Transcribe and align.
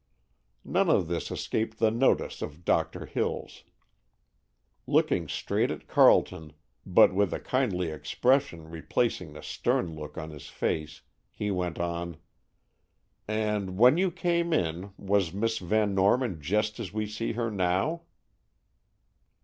None 0.65 0.89
of 0.89 1.07
this 1.07 1.29
escaped 1.29 1.77
the 1.77 1.91
notice 1.91 2.41
of 2.41 2.65
Doctor 2.65 3.05
Hills. 3.05 3.65
Looking 4.87 5.27
straight 5.27 5.69
at 5.69 5.87
Carleton, 5.87 6.53
but 6.87 7.13
with 7.13 7.31
a 7.35 7.39
kindly 7.39 7.91
expression 7.91 8.67
replacing 8.67 9.33
the 9.33 9.43
stern 9.43 9.93
look 9.95 10.17
on 10.17 10.31
his 10.31 10.47
face, 10.49 11.01
he 11.31 11.51
went 11.51 11.77
on: 11.77 12.17
"And 13.27 13.77
when 13.77 13.95
you 13.95 14.09
came 14.09 14.53
in, 14.53 14.91
was 14.97 15.33
Miss 15.33 15.59
Van 15.59 15.93
Norman 15.93 16.41
just 16.41 16.79
as 16.79 16.91
we 16.91 17.05
see 17.05 17.33
her 17.33 17.51
now?" 17.51 18.01